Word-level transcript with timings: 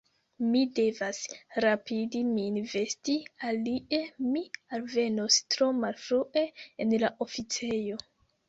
Mi 0.51 0.59
devas 0.77 1.17
rapidi 1.65 2.21
min 2.29 2.57
vesti, 2.71 3.15
alie 3.51 4.01
mi 4.31 4.43
alvenos 4.79 5.39
tro 5.57 5.71
malfrue 5.85 6.47
en 6.87 6.97
la 7.05 7.17
oficejo. 7.29 8.05